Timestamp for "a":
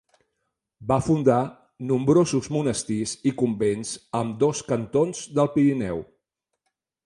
4.01-4.23